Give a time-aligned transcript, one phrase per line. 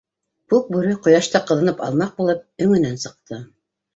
[0.53, 3.41] Күкбүре, ҡояшта ҡыҙынып алмаҡ булып, өңөнән сыҡты.